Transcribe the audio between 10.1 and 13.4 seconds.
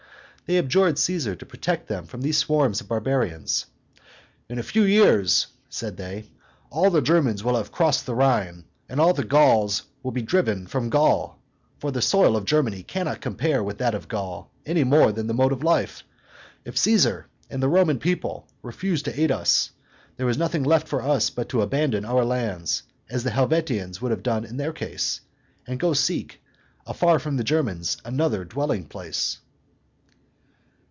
be driven from Gaul, for the soil of Germany cannot